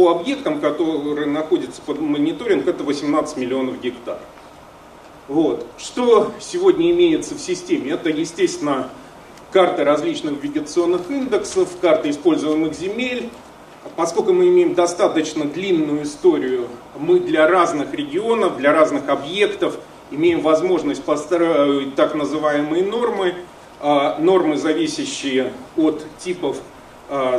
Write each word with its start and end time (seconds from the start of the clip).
по 0.00 0.12
объектам, 0.12 0.62
которые 0.62 1.26
находятся 1.26 1.82
под 1.82 2.00
мониторинг, 2.00 2.66
это 2.66 2.82
18 2.84 3.36
миллионов 3.36 3.82
гектар. 3.82 4.16
Вот. 5.28 5.66
Что 5.76 6.32
сегодня 6.40 6.90
имеется 6.90 7.34
в 7.34 7.38
системе? 7.38 7.90
Это, 7.90 8.08
естественно, 8.08 8.88
карты 9.52 9.84
различных 9.84 10.42
вегетационных 10.42 11.10
индексов, 11.10 11.68
карты 11.82 12.08
используемых 12.08 12.72
земель. 12.72 13.28
Поскольку 13.94 14.32
мы 14.32 14.48
имеем 14.48 14.72
достаточно 14.72 15.44
длинную 15.44 16.04
историю, 16.04 16.68
мы 16.98 17.20
для 17.20 17.46
разных 17.46 17.92
регионов, 17.92 18.56
для 18.56 18.72
разных 18.72 19.06
объектов 19.10 19.78
имеем 20.10 20.40
возможность 20.40 21.04
построить 21.04 21.94
так 21.94 22.14
называемые 22.14 22.84
нормы, 22.84 23.34
а, 23.80 24.18
нормы, 24.18 24.56
зависящие 24.56 25.52
от 25.76 26.02
типов, 26.18 26.56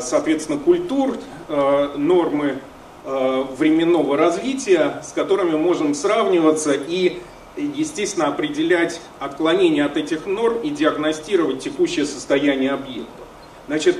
соответственно, 0.01 0.59
культур, 0.59 1.17
а, 1.47 1.95
нормы 1.95 2.59
временного 3.03 4.15
развития, 4.15 5.01
с 5.03 5.11
которыми 5.11 5.57
можем 5.57 5.95
сравниваться 5.95 6.73
и 6.73 7.19
естественно, 7.57 8.27
определять 8.27 9.01
отклонения 9.19 9.85
от 9.85 9.97
этих 9.97 10.25
норм 10.25 10.59
и 10.61 10.69
диагностировать 10.69 11.63
текущее 11.63 12.05
состояние 12.05 12.71
объекта. 12.71 13.11
Значит, 13.67 13.97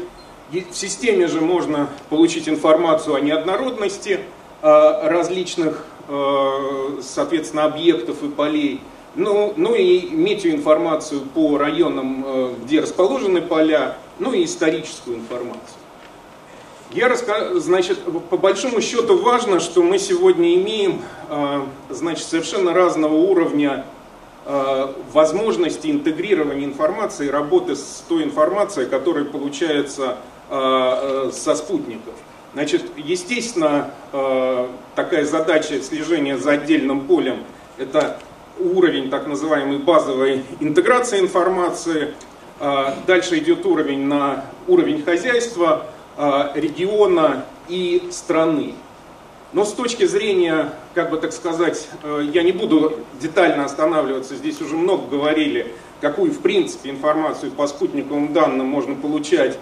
в 0.52 0.74
системе 0.74 1.28
же 1.28 1.42
можно 1.42 1.90
получить 2.10 2.50
информацию 2.50 3.16
о 3.16 3.22
неоднородности 3.22 4.20
э, 4.62 5.08
различных, 5.08 5.86
э, 6.08 7.00
соответственно, 7.02 7.66
объектов 7.66 8.22
и 8.24 8.30
полей, 8.30 8.82
ну, 9.16 9.54
ну 9.58 9.76
и 9.76 10.10
метеоинформацию 10.10 11.22
по 11.22 11.58
районам, 11.58 12.24
э, 12.26 12.54
где 12.64 12.80
расположены 12.80 13.42
поля, 13.42 13.98
ну 14.20 14.34
и 14.34 14.46
историческую 14.46 15.18
информацию. 15.18 15.78
Я 16.92 17.08
расскажу, 17.08 17.60
значит, 17.60 18.00
по 18.30 18.38
большому 18.38 18.82
счету 18.82 19.18
важно, 19.18 19.60
что 19.60 19.82
мы 19.82 19.98
сегодня 19.98 20.56
имеем, 20.56 21.02
а, 21.30 21.66
значит, 21.90 22.26
совершенно 22.26 22.74
разного 22.74 23.14
уровня 23.14 23.86
а, 24.46 24.94
возможности 25.14 25.90
интегрирования 25.90 26.66
информации, 26.66 27.30
работы 27.30 27.78
с 27.78 28.04
той 28.10 28.24
информацией, 28.24 28.88
которая 28.88 29.26
получается 29.26 30.18
со 30.50 31.56
спутников. 31.56 32.14
Значит, 32.54 32.84
естественно, 32.98 33.92
такая 34.96 35.24
задача 35.24 35.82
слежения 35.82 36.38
за 36.38 36.52
отдельным 36.52 37.08
полем– 37.08 37.46
это 37.78 38.20
уровень 38.60 39.10
так 39.10 39.28
называемой 39.28 39.78
базовой 39.80 40.44
интеграции 40.60 41.20
информации. 41.20 42.14
Дальше 43.08 43.40
идет 43.40 43.66
уровень 43.66 44.06
на 44.06 44.46
уровень 44.68 45.04
хозяйства– 45.04 45.88
а, 46.18 46.52
региона 46.56 47.46
и 47.70 48.10
страны. 48.12 48.76
Но 49.54 49.64
с 49.64 49.74
точки 49.74 50.06
зрения, 50.06 50.74
как 50.94 51.10
бы 51.10 51.18
так 51.18 51.34
сказать, 51.34 51.88
э, 52.04 52.30
я 52.34 52.44
не 52.44 52.52
буду 52.52 53.00
детально 53.20 53.66
останавливаться, 53.66 54.36
здесь 54.36 54.62
уже 54.62 54.76
много 54.76 55.08
говорили, 55.08 55.74
какую 56.00 56.32
в 56.32 56.40
принципе 56.40 56.90
информацию 56.90 57.52
по 57.52 57.66
спутниковым 57.66 58.34
данным 58.34 58.68
можно 58.68 58.96
получать, 58.96 59.58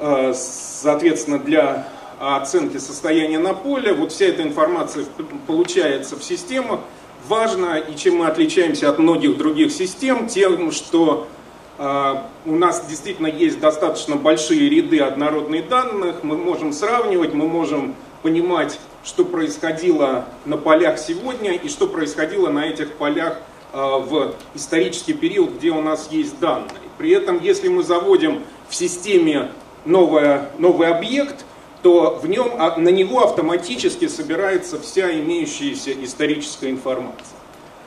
э, 0.00 0.34
соответственно, 0.34 1.38
для 1.38 1.88
оценки 2.18 2.78
состояния 2.78 3.38
на 3.38 3.54
поле. 3.54 3.92
Вот 3.92 4.12
вся 4.12 4.26
эта 4.26 4.42
информация 4.42 5.04
получается 5.46 6.16
в 6.16 6.22
системах. 6.22 6.80
Важно, 7.26 7.76
и 7.78 7.96
чем 7.96 8.16
мы 8.16 8.26
отличаемся 8.26 8.88
от 8.88 8.98
многих 8.98 9.36
других 9.36 9.72
систем, 9.72 10.28
тем, 10.28 10.70
что 10.72 11.28
а, 11.76 12.28
у 12.46 12.56
нас 12.56 12.86
действительно 12.88 13.26
есть 13.26 13.60
достаточно 13.60 14.16
большие 14.16 14.68
ряды 14.68 14.98
однородных 15.00 15.68
данных, 15.68 16.22
мы 16.22 16.36
можем 16.36 16.72
сравнивать, 16.72 17.34
мы 17.34 17.46
можем 17.46 17.94
понимать, 18.22 18.80
что 19.04 19.24
происходило 19.24 20.26
на 20.44 20.56
полях 20.56 20.98
сегодня 20.98 21.52
и 21.52 21.68
что 21.68 21.86
происходило 21.86 22.48
на 22.48 22.66
этих 22.66 22.94
полях 22.94 23.40
а, 23.72 23.98
в 23.98 24.34
исторический 24.54 25.12
период, 25.12 25.56
где 25.56 25.70
у 25.70 25.82
нас 25.82 26.08
есть 26.10 26.38
данные. 26.40 26.70
При 26.98 27.10
этом, 27.10 27.40
если 27.40 27.68
мы 27.68 27.82
заводим 27.84 28.42
в 28.68 28.74
системе 28.74 29.50
новое, 29.84 30.50
новый 30.58 30.88
объект, 30.88 31.44
то 31.82 32.18
в 32.22 32.28
нем, 32.28 32.52
а, 32.58 32.76
на 32.76 32.88
него 32.88 33.22
автоматически 33.22 34.08
собирается 34.08 34.78
вся 34.80 35.12
имеющаяся 35.18 35.92
историческая 36.04 36.70
информация. 36.70 37.36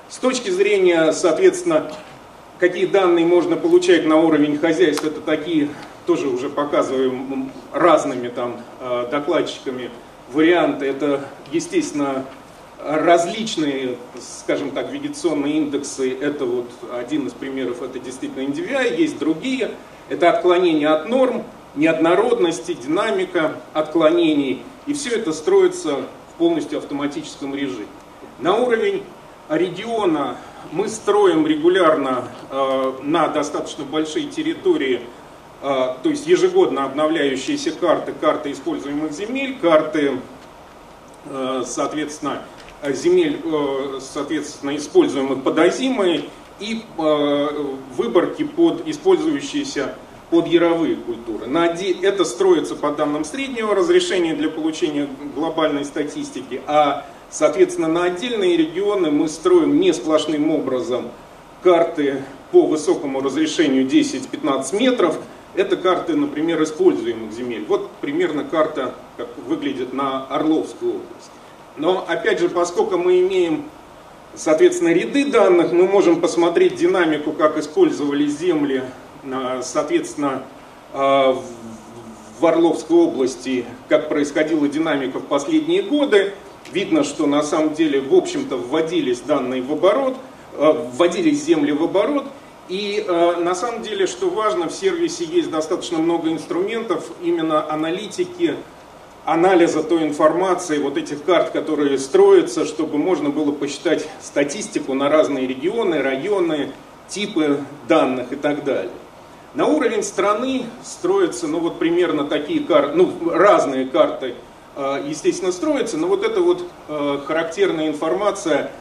С 0.09 0.17
точки 0.17 0.49
зрения, 0.49 1.11
соответственно, 1.11 1.91
Какие 2.61 2.85
данные 2.85 3.25
можно 3.25 3.55
получать 3.55 4.05
на 4.05 4.17
уровень 4.17 4.59
хозяйства, 4.59 5.07
это 5.07 5.19
такие, 5.19 5.69
тоже 6.05 6.27
уже 6.27 6.47
показываем 6.47 7.51
разными 7.73 8.27
там 8.27 8.61
э, 8.79 9.07
докладчиками 9.09 9.89
варианты. 10.31 10.85
Это, 10.85 11.25
естественно, 11.51 12.23
различные, 12.79 13.97
скажем 14.19 14.69
так, 14.69 14.91
вегетационные 14.91 15.57
индексы. 15.57 16.15
Это 16.15 16.45
вот 16.45 16.69
один 16.93 17.25
из 17.25 17.33
примеров, 17.33 17.81
это 17.81 17.97
действительно 17.97 18.47
NDVI, 18.47 18.95
есть 18.95 19.17
другие. 19.17 19.71
Это 20.07 20.29
отклонение 20.29 20.89
от 20.89 21.09
норм, 21.09 21.43
неоднородности, 21.75 22.73
динамика 22.73 23.55
отклонений. 23.73 24.63
И 24.87 24.93
все 24.93 25.11
это 25.11 25.31
строится 25.31 25.97
в 26.29 26.37
полностью 26.37 26.79
автоматическом 26.79 27.55
режиме. 27.55 27.87
На 28.39 28.55
уровень 28.57 29.03
региона 29.49 30.37
мы 30.71 30.87
строим 30.87 31.45
регулярно 31.45 32.27
э, 32.49 32.93
на 33.03 33.27
достаточно 33.27 33.83
большие 33.83 34.27
территории, 34.27 35.01
э, 35.61 35.65
то 36.01 36.09
есть 36.09 36.25
ежегодно 36.27 36.85
обновляющиеся 36.85 37.71
карты, 37.71 38.13
карты 38.19 38.51
используемых 38.51 39.11
земель, 39.11 39.57
карты, 39.59 40.19
э, 41.25 41.63
соответственно, 41.65 42.41
земель, 42.89 43.39
э, 43.43 43.99
соответственно, 44.01 44.75
используемых 44.75 45.43
под 45.43 45.59
озимой 45.59 46.29
и 46.59 46.83
э, 46.97 47.47
выборки 47.95 48.43
под 48.43 48.87
использующиеся 48.87 49.95
под 50.31 50.47
яровые 50.47 50.95
культуры. 50.95 51.45
На, 51.45 51.67
это 51.67 52.25
строится 52.25 52.75
по 52.75 52.91
данным 52.91 53.23
среднего 53.25 53.75
разрешения 53.75 54.33
для 54.33 54.49
получения 54.49 55.07
глобальной 55.35 55.85
статистики, 55.85 56.61
а 56.65 57.05
Соответственно, 57.31 57.87
на 57.87 58.03
отдельные 58.03 58.57
регионы 58.57 59.09
мы 59.09 59.29
строим 59.29 59.79
не 59.79 59.93
сплошным 59.93 60.51
образом 60.51 61.11
карты 61.63 62.23
по 62.51 62.65
высокому 62.65 63.21
разрешению 63.21 63.87
10-15 63.87 64.77
метров. 64.77 65.17
Это 65.55 65.77
карты, 65.77 66.13
например, 66.13 66.61
используемых 66.61 67.31
земель. 67.31 67.65
Вот 67.65 67.89
примерно 68.01 68.43
карта, 68.43 68.95
как 69.15 69.29
выглядит 69.47 69.93
на 69.93 70.25
Орловскую 70.25 70.95
область. 70.95 71.31
Но, 71.77 72.05
опять 72.05 72.41
же, 72.41 72.49
поскольку 72.49 72.97
мы 72.97 73.21
имеем, 73.21 73.63
соответственно, 74.35 74.89
ряды 74.89 75.31
данных, 75.31 75.71
мы 75.71 75.87
можем 75.87 76.19
посмотреть 76.19 76.75
динамику, 76.75 77.31
как 77.31 77.57
использовались 77.57 78.37
земли, 78.37 78.83
соответственно, 79.63 80.43
а, 80.93 81.41
в 82.41 82.45
Орловской 82.45 82.97
области, 82.97 83.65
как 83.87 84.09
происходила 84.09 84.67
динамика 84.67 85.19
в 85.19 85.25
последние 85.25 85.83
годы. 85.83 86.33
Видно, 86.73 87.03
что 87.03 87.27
на 87.27 87.43
самом 87.43 87.75
деле, 87.75 88.01
в 88.01 88.13
общем-то, 88.13 88.57
вводились 88.57 89.19
данные 89.19 89.61
в 89.61 89.71
оборот, 89.71 90.17
э, 90.53 90.89
вводились 90.93 91.43
земли 91.43 91.71
в 91.71 91.83
оборот, 91.83 92.25
и 92.67 93.03
э, 93.05 93.35
на 93.37 93.53
самом 93.53 93.83
деле, 93.83 94.07
что 94.07 94.29
важно, 94.29 94.69
в 94.69 94.71
сервисе 94.71 95.25
есть 95.25 95.51
достаточно 95.51 95.99
много 95.99 96.31
инструментов 96.31 97.11
именно 97.21 97.69
аналитики, 97.69 98.55
анализа 99.25 99.83
той 99.83 100.03
информации, 100.03 100.79
вот 100.79 100.97
этих 100.97 101.23
карт, 101.23 101.51
которые 101.51 101.99
строятся, 101.99 102.65
чтобы 102.65 102.97
можно 102.97 103.29
было 103.29 103.51
посчитать 103.51 104.07
статистику 104.21 104.93
на 104.93 105.09
разные 105.09 105.45
регионы, 105.45 106.01
районы, 106.01 106.71
типы 107.07 107.59
данных 107.87 108.31
и 108.31 108.35
так 108.35 108.63
далее. 108.63 108.91
На 109.53 109.67
уровень 109.67 110.03
страны 110.03 110.65
строятся, 110.83 111.47
ну 111.47 111.59
вот 111.59 111.79
примерно 111.79 112.25
такие 112.25 112.63
карты, 112.63 112.95
ну 112.95 113.31
разные 113.31 113.85
карты 113.85 114.35
Э, 114.75 115.03
естественно, 115.05 115.51
строится, 115.51 115.97
но 115.97 116.07
вот 116.07 116.23
эта 116.23 116.41
вот 116.41 116.65
э, 116.87 117.19
характерная 117.25 117.89
информация 117.89 118.71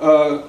э, 0.00 0.40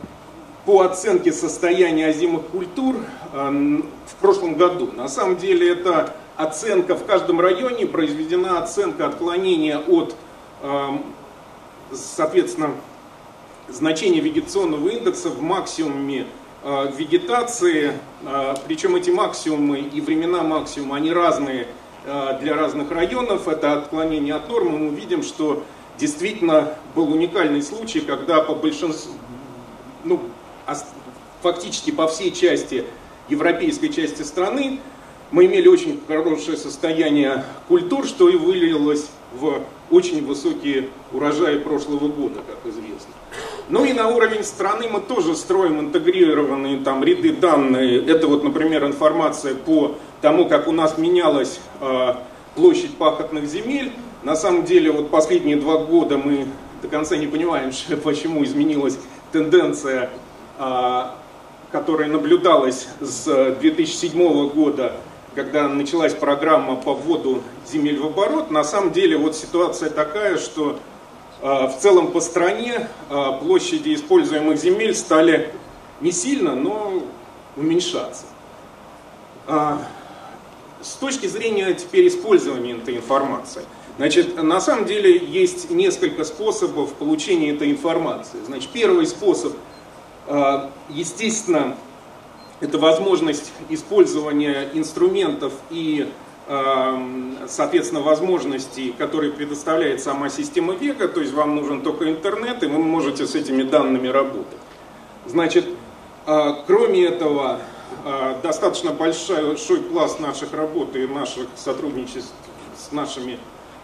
по 0.65 0.81
оценке 0.81 1.31
состояния 1.31 2.07
озимых 2.07 2.47
культур 2.47 2.95
в 3.33 4.15
прошлом 4.21 4.53
году. 4.53 4.91
На 4.95 5.09
самом 5.09 5.35
деле 5.35 5.71
это 5.71 6.15
оценка 6.37 6.95
в 6.95 7.05
каждом 7.05 7.41
районе, 7.41 7.85
произведена 7.85 8.59
оценка 8.59 9.07
отклонения 9.07 9.79
от, 9.79 10.15
соответственно, 11.91 12.75
значения 13.67 14.21
вегетационного 14.21 14.87
индекса 14.87 15.29
в 15.29 15.41
максимуме 15.41 16.27
вегетации, 16.63 17.93
причем 18.65 18.95
эти 18.95 19.09
максимумы 19.09 19.79
и 19.79 19.99
времена 19.99 20.43
максимума, 20.43 20.95
они 20.95 21.11
разные 21.11 21.67
Э, 22.05 22.37
для 22.41 22.55
разных 22.55 22.91
районов, 22.91 23.47
это 23.47 23.73
отклонение 23.73 24.35
от 24.35 24.49
нормы, 24.49 24.77
мы 24.77 24.95
видим, 24.95 25.23
что 25.23 25.63
действительно 25.97 26.75
был 26.95 27.13
уникальный 27.13 27.61
случай, 27.61 28.01
когда 28.01 28.41
по 28.41 28.55
большинству, 28.55 29.13
ну, 30.03 30.19
фактически 31.41 31.91
по 31.91 32.07
всей 32.07 32.31
части, 32.31 32.83
европейской 33.29 33.87
части 33.87 34.21
страны, 34.23 34.81
мы 35.31 35.45
имели 35.45 35.69
очень 35.69 36.01
хорошее 36.05 36.57
состояние 36.57 37.45
культур, 37.69 38.05
что 38.05 38.27
и 38.27 38.35
вылилось 38.35 39.09
в 39.31 39.61
очень 39.89 40.25
высокие 40.25 40.89
урожаи 41.13 41.57
прошлого 41.57 42.09
года, 42.09 42.41
как 42.45 42.69
известно. 42.69 43.13
Ну 43.69 43.85
и 43.85 43.93
на 43.93 44.09
уровень 44.09 44.43
страны 44.43 44.89
мы 44.89 44.99
тоже 44.99 45.35
строим 45.35 45.79
интегрированные 45.79 46.79
там 46.79 47.03
ряды 47.03 47.33
данные. 47.33 48.05
Это 48.05 48.27
вот, 48.27 48.43
например, 48.43 48.85
информация 48.85 49.55
по 49.55 49.95
тому, 50.21 50.49
как 50.49 50.67
у 50.67 50.71
нас 50.71 50.97
менялась 50.97 51.59
э, 51.79 52.13
площадь 52.55 52.97
пахотных 52.97 53.45
земель. 53.45 53.93
На 54.23 54.35
самом 54.35 54.65
деле, 54.65 54.91
вот 54.91 55.09
последние 55.09 55.55
два 55.55 55.77
года 55.77 56.17
мы 56.17 56.47
до 56.81 56.89
конца 56.89 57.15
не 57.15 57.27
понимаем, 57.27 57.71
почему 58.03 58.43
изменилась 58.43 58.97
тенденция, 59.31 60.09
э, 60.59 61.01
которая 61.71 62.09
наблюдалась 62.09 62.87
с 62.99 63.55
2007 63.59 64.49
года 64.49 64.93
когда 65.35 65.67
началась 65.67 66.13
программа 66.13 66.75
по 66.75 66.93
вводу 66.93 67.41
земель 67.67 67.99
в 67.99 68.05
оборот, 68.05 68.51
на 68.51 68.63
самом 68.63 68.91
деле 68.91 69.17
вот 69.17 69.35
ситуация 69.35 69.89
такая, 69.89 70.37
что 70.37 70.71
э, 70.71 70.92
в 71.43 71.75
целом 71.77 72.13
по 72.13 72.21
стране 72.21 72.87
э, 73.09 73.31
площади 73.41 73.93
используемых 73.95 74.57
земель 74.57 74.95
стали 74.95 75.53
не 75.99 76.13
сильно, 76.13 76.55
но 76.55 77.03
уменьшаться. 77.57 78.23
Э, 79.47 79.77
с 80.81 80.93
точки 80.93 81.27
зрения 81.27 81.73
теперь 81.73 82.07
использования 82.07 82.77
этой 82.77 82.95
информации, 82.95 83.63
значит, 83.97 84.41
на 84.41 84.61
самом 84.61 84.85
деле 84.85 85.17
есть 85.17 85.69
несколько 85.69 86.23
способов 86.23 86.93
получения 86.93 87.51
этой 87.51 87.71
информации. 87.71 88.37
Значит, 88.45 88.69
первый 88.73 89.05
способ, 89.07 89.53
естественно, 90.89 91.77
это 92.59 92.77
возможность 92.77 93.51
использования 93.69 94.69
инструментов 94.73 95.53
и, 95.69 96.09
соответственно, 96.45 98.01
возможностей, 98.01 98.93
которые 98.97 99.31
предоставляет 99.31 100.01
сама 100.01 100.29
система 100.29 100.73
века, 100.73 101.07
то 101.07 101.21
есть 101.21 101.33
вам 101.33 101.55
нужен 101.55 101.81
только 101.81 102.09
интернет, 102.09 102.61
и 102.63 102.65
вы 102.65 102.79
можете 102.79 103.25
с 103.25 103.35
этими 103.35 103.63
данными 103.63 104.09
работать. 104.09 104.57
Значит, 105.25 105.65
э, 106.27 106.53
кроме 106.67 107.05
этого, 107.05 107.59
э, 108.05 108.35
достаточно 108.43 108.91
большой 108.91 109.55
пласт 109.89 110.19
наших 110.19 110.53
работ 110.53 110.95
и 110.95 111.07
наших 111.07 111.47
сотрудничеств 111.55 112.33
с 112.77 112.91
нашими 112.91 113.39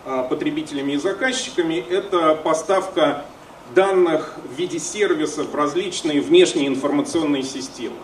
э, 0.06 0.26
потребителями 0.30 0.94
и 0.94 0.98
заказчиками– 0.98 1.76
это 1.90 2.36
поставка 2.36 3.26
данных 3.74 4.36
в 4.44 4.58
виде 4.58 4.80
сервисов 4.80 5.52
в 5.52 5.56
различные 5.56 6.22
внешние 6.22 6.68
информационные 6.68 7.44
системы. 7.44 7.96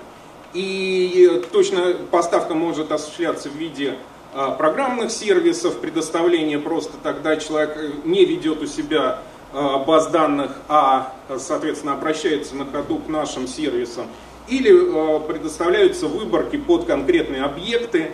И 0.53 1.43
точно 1.51 1.95
поставка 2.11 2.53
может 2.53 2.91
осуществляться 2.93 3.49
в 3.49 3.55
виде 3.55 3.97
программных 4.35 5.11
сервисов, 5.11 5.79
предоставления 5.79 6.59
просто 6.59 6.97
тогда 7.01 7.37
человек 7.37 7.77
э, 7.77 7.91
не 8.03 8.25
ведет 8.25 8.61
у 8.61 8.65
себя 8.65 9.19
а, 9.53 9.77
баз 9.77 10.07
данных, 10.07 10.51
а, 10.67 11.13
соответственно, 11.37 11.93
обращается 11.93 12.57
на 12.57 12.65
ходу 12.65 12.97
к 12.97 13.07
нашим 13.07 13.47
сервисам. 13.47 14.07
Или 14.49 14.69
а, 14.73 15.19
предоставляются 15.21 16.07
выборки 16.07 16.57
под 16.57 16.83
конкретные 16.83 17.43
объекты, 17.43 18.11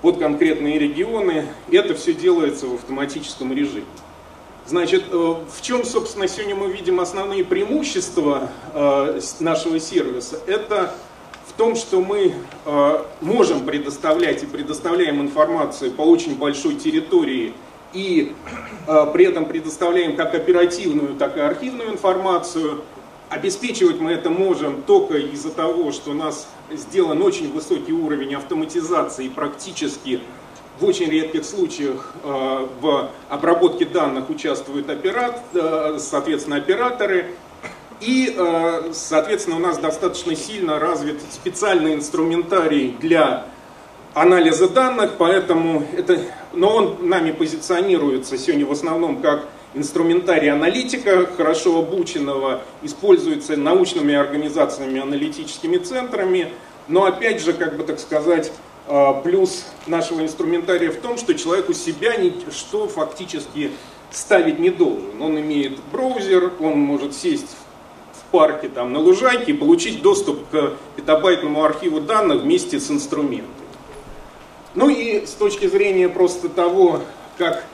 под 0.00 0.18
конкретные 0.18 0.78
регионы. 0.78 1.46
Это 1.70 1.94
все 1.94 2.14
делается 2.14 2.66
в 2.66 2.74
автоматическом 2.76 3.52
режиме. 3.52 3.84
Значит, 4.64 5.04
э, 5.12 5.14
в 5.14 5.60
чем, 5.60 5.84
собственно, 5.84 6.26
сегодня 6.26 6.54
мы 6.54 6.72
видим 6.72 6.98
основные 6.98 7.44
преимущества 7.44 8.48
нашего 9.38 9.78
сервиса? 9.78 10.40
Это 10.46 10.94
том, 11.56 11.76
что 11.76 12.00
мы 12.00 12.34
э, 12.64 13.04
можем 13.20 13.64
предоставлять 13.64 14.42
и 14.42 14.46
предоставляем 14.46 15.20
информацию 15.20 15.90
по 15.90 16.02
очень 16.02 16.36
большой 16.36 16.74
территории 16.74 17.54
и 17.92 18.34
э, 18.86 19.06
при 19.12 19.24
этом 19.26 19.46
предоставляем 19.46 20.16
как 20.16 20.34
оперативную, 20.34 21.16
так 21.16 21.36
и 21.36 21.40
архивную 21.40 21.90
информацию. 21.90 22.82
Обеспечивать 23.28 23.98
мы 24.00 24.12
это 24.12 24.30
можем 24.30 24.82
только 24.82 25.16
из-за 25.16 25.50
того, 25.50 25.90
что 25.90 26.10
у 26.12 26.14
нас 26.14 26.46
сделан 26.70 27.22
очень 27.22 27.52
высокий 27.52 27.92
уровень 27.92 28.34
автоматизации 28.34 29.28
практически 29.28 30.20
в 30.78 30.84
очень 30.84 31.08
редких 31.08 31.44
случаях 31.44 32.12
э, 32.22 32.66
в 32.80 33.10
обработке 33.28 33.86
данных 33.86 34.28
участвуют 34.28 34.90
операт, 34.90 35.40
э, 35.54 35.96
соответственно, 35.98 36.56
операторы, 36.56 37.34
и, 38.00 38.34
э, 38.36 38.90
соответственно, 38.92 39.56
у 39.56 39.60
нас 39.60 39.78
достаточно 39.78 40.36
сильно 40.36 40.78
развит 40.78 41.20
специальный 41.30 41.94
инструментарий 41.94 42.94
для 43.00 43.46
анализа 44.12 44.68
данных, 44.68 45.12
поэтому 45.18 45.86
это, 45.96 46.18
но 46.52 46.74
он 46.74 47.08
нами 47.08 47.32
позиционируется 47.32 48.38
сегодня 48.38 48.66
в 48.66 48.72
основном 48.72 49.20
как 49.20 49.48
инструментарий 49.74 50.50
аналитика, 50.50 51.26
хорошо 51.36 51.78
обученного, 51.78 52.62
используется 52.82 53.56
научными 53.56 54.14
организациями, 54.14 55.00
аналитическими 55.00 55.78
центрами, 55.78 56.52
но 56.88 57.04
опять 57.04 57.42
же, 57.42 57.52
как 57.52 57.76
бы 57.76 57.84
так 57.84 57.98
сказать, 57.98 58.52
э, 58.88 59.12
плюс 59.22 59.66
нашего 59.86 60.20
инструментария 60.22 60.90
в 60.90 60.96
том, 60.96 61.18
что 61.18 61.34
человек 61.34 61.68
у 61.68 61.72
себя 61.72 62.12
что 62.50 62.88
фактически 62.88 63.70
ставить 64.10 64.58
не 64.58 64.70
должен. 64.70 65.20
Он 65.20 65.38
имеет 65.40 65.78
браузер, 65.92 66.52
он 66.60 66.78
может 66.78 67.14
сесть 67.14 67.56
парке, 68.36 68.68
там, 68.68 68.92
на 68.92 68.98
лужайке 68.98 69.52
и 69.52 69.54
получить 69.54 70.02
доступ 70.02 70.46
к 70.50 70.74
петабайтному 70.94 71.64
архиву 71.64 72.02
данных 72.02 72.42
вместе 72.42 72.78
с 72.78 72.90
инструментами. 72.90 73.48
Ну 74.74 74.90
и 74.90 75.24
с 75.24 75.30
точки 75.30 75.66
зрения 75.66 76.10
просто 76.10 76.50
того, 76.50 77.00
как 77.38 77.64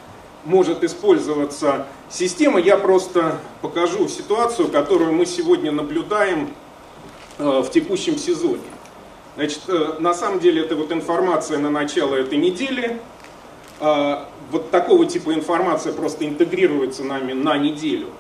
может 0.45 0.85
использоваться 0.85 1.89
система, 2.09 2.61
я 2.61 2.77
просто 2.77 3.41
покажу 3.61 4.07
ситуацию, 4.07 4.69
которую 4.69 5.13
мы 5.13 5.27
сегодня 5.27 5.73
наблюдаем 5.73 6.51
э, 7.39 7.43
в 7.43 7.69
текущем 7.71 8.17
сезоне. 8.17 8.61
Значит, 9.35 9.63
э, 9.67 9.97
на 9.99 10.15
самом 10.15 10.39
деле 10.39 10.63
это 10.63 10.77
вот 10.77 10.93
информация 10.93 11.59
на 11.59 11.71
начало 11.71 12.15
этой 12.15 12.39
недели. 12.39 13.01
Э, 13.81 14.27
вот 14.53 14.71
такого 14.71 15.07
типа 15.07 15.35
информация 15.35 15.93
просто 15.93 16.25
интегрируется 16.25 17.03
нами 17.03 17.33
на 17.33 17.59
неделю. 17.59 18.11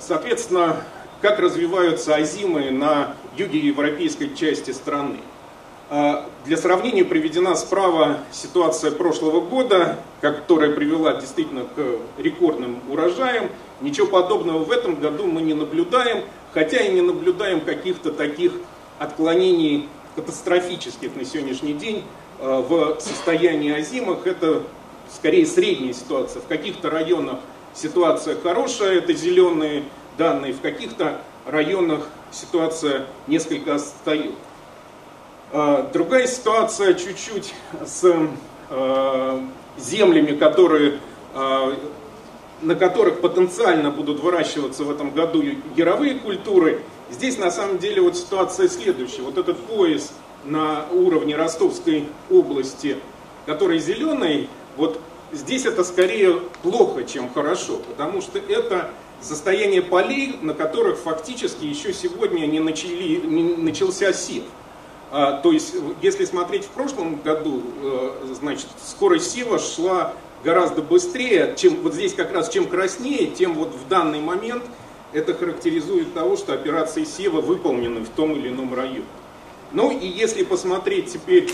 Соответственно, 0.00 0.78
как 1.24 1.38
развиваются 1.38 2.14
азимы 2.16 2.70
на 2.70 3.16
юге 3.38 3.58
европейской 3.58 4.36
части 4.36 4.72
страны. 4.72 5.16
А, 5.88 6.28
для 6.44 6.58
сравнения 6.58 7.02
приведена 7.02 7.54
справа 7.54 8.18
ситуация 8.30 8.90
прошлого 8.90 9.40
года, 9.40 10.00
которая 10.20 10.72
привела 10.72 11.14
действительно 11.14 11.62
к 11.64 11.80
рекордным 12.18 12.78
урожаям. 12.90 13.48
Ничего 13.80 14.06
подобного 14.06 14.64
в 14.64 14.70
этом 14.70 14.96
году 14.96 15.24
мы 15.24 15.40
не 15.40 15.54
наблюдаем, 15.54 16.24
хотя 16.52 16.76
и 16.80 16.92
не 16.92 17.00
наблюдаем 17.00 17.62
каких-то 17.62 18.12
таких 18.12 18.52
отклонений 18.98 19.88
катастрофических 20.16 21.16
на 21.16 21.24
сегодняшний 21.24 21.72
день 21.72 22.04
а, 22.38 22.60
в 22.60 23.00
состоянии 23.00 23.72
озимых. 23.72 24.26
Это 24.26 24.62
скорее 25.10 25.46
средняя 25.46 25.94
ситуация. 25.94 26.42
В 26.42 26.48
каких-то 26.48 26.90
районах 26.90 27.38
ситуация 27.72 28.36
хорошая, 28.38 28.98
это 28.98 29.14
зеленые 29.14 29.84
данные, 30.16 30.52
в 30.52 30.60
каких-то 30.60 31.20
районах 31.46 32.08
ситуация 32.30 33.06
несколько 33.26 33.76
отстает. 33.76 34.34
А, 35.52 35.88
другая 35.92 36.26
ситуация 36.26 36.94
чуть-чуть 36.94 37.54
с 37.84 38.04
а, 38.70 39.48
землями, 39.78 40.36
которые, 40.36 40.98
а, 41.34 41.76
на 42.62 42.74
которых 42.74 43.20
потенциально 43.20 43.90
будут 43.90 44.20
выращиваться 44.20 44.84
в 44.84 44.90
этом 44.90 45.10
году 45.10 45.42
яровые 45.76 46.14
культуры. 46.14 46.80
Здесь 47.10 47.38
на 47.38 47.50
самом 47.50 47.78
деле 47.78 48.00
вот 48.00 48.16
ситуация 48.16 48.68
следующая. 48.68 49.22
Вот 49.22 49.38
этот 49.38 49.58
пояс 49.58 50.12
на 50.44 50.86
уровне 50.90 51.36
Ростовской 51.36 52.08
области, 52.30 52.96
который 53.46 53.78
зеленый, 53.78 54.48
вот 54.76 55.00
здесь 55.32 55.66
это 55.66 55.84
скорее 55.84 56.40
плохо, 56.62 57.04
чем 57.04 57.32
хорошо, 57.32 57.80
потому 57.88 58.20
что 58.20 58.38
это 58.38 58.90
состояние 59.24 59.82
полей, 59.82 60.36
на 60.42 60.54
которых 60.54 60.98
фактически 60.98 61.64
еще 61.64 61.92
сегодня 61.92 62.46
не, 62.46 62.60
начали, 62.60 63.24
не 63.26 63.42
начался 63.56 64.12
сев. 64.12 64.44
А, 65.10 65.40
то 65.40 65.52
есть, 65.52 65.74
если 66.02 66.24
смотреть 66.24 66.64
в 66.64 66.68
прошлом 66.68 67.20
году, 67.20 67.62
э, 67.82 68.34
значит, 68.34 68.66
скорость 68.84 69.30
сева 69.30 69.58
шла 69.58 70.12
гораздо 70.42 70.82
быстрее, 70.82 71.54
чем 71.56 71.76
вот 71.76 71.94
здесь 71.94 72.14
как 72.14 72.32
раз 72.32 72.48
чем 72.48 72.66
краснее, 72.66 73.28
тем 73.28 73.54
вот 73.54 73.74
в 73.74 73.88
данный 73.88 74.20
момент 74.20 74.64
это 75.12 75.32
характеризует 75.32 76.12
того, 76.12 76.36
что 76.36 76.52
операции 76.52 77.04
сева 77.04 77.40
выполнены 77.40 78.04
в 78.04 78.08
том 78.08 78.32
или 78.32 78.48
ином 78.48 78.74
районе. 78.74 79.04
Ну 79.72 79.90
и 79.96 80.06
если 80.06 80.44
посмотреть 80.44 81.12
теперь 81.12 81.50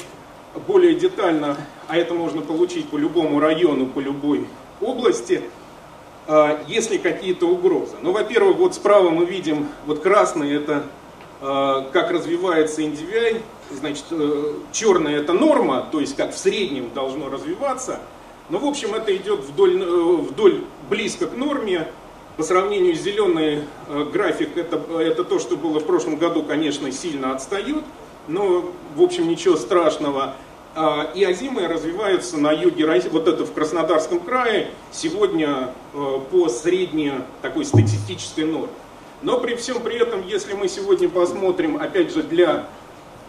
более 0.67 0.95
детально, 0.95 1.57
а 1.87 1.97
это 1.97 2.15
можно 2.15 2.43
получить 2.43 2.89
по 2.89 2.97
любому 2.97 3.39
району, 3.39 3.87
по 3.87 4.00
любой 4.00 4.47
области, 4.81 5.43
есть 6.69 6.91
ли 6.91 6.99
какие-то 6.99 7.47
угрозы. 7.47 7.97
Ну, 8.03 8.13
во-первых, 8.13 8.57
вот 8.59 8.75
справа 8.75 9.11
мы 9.11 9.25
видим, 9.25 9.69
вот 9.87 10.01
красный 10.01 10.55
это 10.55 10.85
а, 11.41 11.89
как 11.93 12.11
развивается 12.11 12.83
NDVI, 12.83 13.41
значит, 13.71 14.05
э, 14.11 14.53
черный 14.73 15.15
это 15.15 15.33
норма, 15.33 15.89
то 15.91 16.01
есть 16.01 16.15
как 16.15 16.35
в 16.35 16.39
среднем 16.39 16.91
должно 16.95 17.31
развиваться, 17.31 18.01
Но, 18.51 18.59
в 18.59 18.67
общем, 18.67 18.95
это 18.95 19.15
идет 19.17 19.41
вдоль, 19.41 19.79
вдоль 19.79 20.65
близко 20.89 21.29
к 21.29 21.37
норме. 21.37 21.89
По 22.37 22.43
сравнению 22.43 22.97
с 22.97 22.99
зеленый 22.99 23.63
график, 24.13 24.57
это, 24.57 24.77
это 24.99 25.25
то, 25.25 25.39
что 25.39 25.57
было 25.57 25.79
в 25.79 25.85
прошлом 25.85 26.17
году, 26.17 26.43
конечно, 26.43 26.91
сильно 26.91 27.33
отстает. 27.33 27.85
Но, 28.27 28.73
в 28.97 29.03
общем, 29.03 29.29
ничего 29.29 29.57
страшного. 29.57 30.35
А, 30.73 31.11
и 31.15 31.25
озимые 31.25 31.67
развиваются 31.67 32.39
на 32.39 32.53
юге 32.53 32.87
России, 32.87 33.09
вот 33.09 33.27
это 33.27 33.45
в 33.45 33.53
Краснодарском 33.53 34.21
крае, 34.21 34.71
сегодня 34.93 35.75
э, 35.93 36.19
по 36.31 36.49
средней 36.49 37.15
такой 37.43 37.65
статистической 37.65 38.45
норме. 38.45 38.69
Но 39.23 39.41
при 39.41 39.57
всем 39.57 39.81
при 39.81 40.00
этом, 40.00 40.25
если 40.25 40.55
мы 40.55 40.69
сегодня 40.69 41.09
посмотрим, 41.09 41.77
опять 41.77 42.15
же, 42.15 42.23
для, 42.23 42.67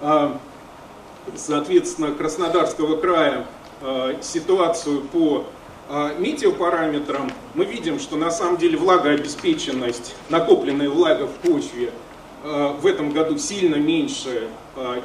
а, 0.02 0.38
соответственно, 1.36 2.12
Краснодарского 2.12 2.98
края 2.98 3.48
э, 3.82 4.18
ситуацию 4.22 5.02
по 5.02 5.46
метеопараметрам, 6.20 7.30
мы 7.54 7.66
видим, 7.66 8.00
что 8.00 8.16
на 8.16 8.32
самом 8.32 8.56
деле 8.56 8.78
влагообеспеченность, 8.78 10.16
накопленная 10.30 10.90
влага 10.90 11.28
в 11.28 11.34
почве 11.46 11.92
э, 12.44 12.76
в 12.80 12.86
этом 12.86 13.12
году 13.12 13.38
сильно 13.38 13.76
меньше, 13.76 14.48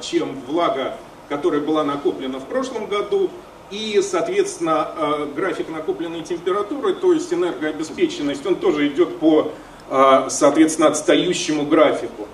чем 0.00 0.38
влага 0.46 0.96
которая 1.28 1.60
была 1.60 1.84
накоплена 1.84 2.38
в 2.38 2.46
прошлом 2.46 2.86
году, 2.86 3.30
и, 3.70 4.00
соответственно, 4.02 4.88
э, 4.96 5.26
график 5.34 5.68
накопленной 5.68 6.22
температуры, 6.22 6.94
то 6.94 7.12
есть 7.12 7.32
энергообеспеченность, 7.32 8.46
он 8.46 8.56
тоже 8.56 8.86
идет 8.88 9.18
по, 9.18 9.50
э, 9.90 10.26
соответственно, 10.28 10.88
отстающему 10.88 11.66
графику. 11.66 12.28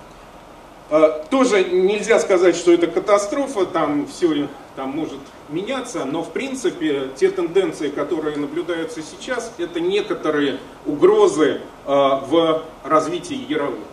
Э, 0.91 1.23
тоже 1.31 1.63
нельзя 1.63 2.19
сказать, 2.19 2.55
что 2.55 2.71
это 2.71 2.85
катастрофа, 2.85 3.65
там 3.65 4.05
все 4.05 4.47
там 4.75 4.89
может 4.89 5.19
меняться, 5.49 6.05
но 6.05 6.23
в 6.23 6.31
принципе 6.31 7.09
те 7.15 7.29
тенденции, 7.29 7.89
которые 7.89 8.37
наблюдаются 8.37 9.01
сейчас, 9.01 9.51
это 9.57 9.79
некоторые 9.79 10.59
угрозы 10.85 11.61
в 11.85 12.63
развитии 12.83 13.39
яровых. 13.47 13.83